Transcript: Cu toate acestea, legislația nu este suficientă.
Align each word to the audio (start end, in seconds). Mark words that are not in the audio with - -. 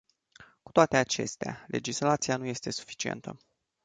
Cu 0.63 0.71
toate 0.71 0.97
acestea, 0.97 1.65
legislația 1.67 2.37
nu 2.37 2.45
este 2.45 2.69
suficientă. 2.71 3.37